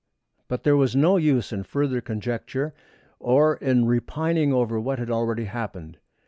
[0.47, 2.73] But there was no use in further conjecture
[3.19, 5.99] or in repining over what had already happened.